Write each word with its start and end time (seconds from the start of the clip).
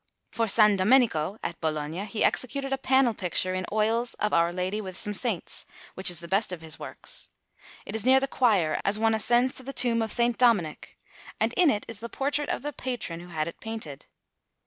For 0.31 0.45
S. 0.45 0.55
Domenico, 0.55 1.37
at 1.43 1.61
Bologna, 1.61 2.05
he 2.05 2.23
executed 2.23 2.73
a 2.73 2.79
panel 2.79 3.13
picture 3.13 3.53
in 3.53 3.67
oils 3.71 4.15
of 4.15 4.33
Our 4.33 4.51
Lady 4.51 4.81
with 4.81 4.97
some 4.97 5.13
saints, 5.13 5.67
which 5.93 6.09
is 6.09 6.21
the 6.21 6.27
best 6.27 6.51
of 6.51 6.61
his 6.61 6.79
works; 6.79 7.29
it 7.85 7.95
is 7.95 8.03
near 8.03 8.19
the 8.19 8.27
choir, 8.27 8.81
as 8.83 8.97
one 8.97 9.13
ascends 9.13 9.53
to 9.57 9.63
the 9.63 9.73
tomb 9.73 10.01
of 10.01 10.09
S. 10.19 10.33
Dominic, 10.39 10.97
and 11.39 11.53
in 11.53 11.69
it 11.69 11.85
is 11.87 11.99
the 11.99 12.09
portrait 12.09 12.49
of 12.49 12.63
the 12.63 12.73
patron 12.73 13.19
who 13.19 13.27
had 13.27 13.47
it 13.47 13.59
painted. 13.59 14.07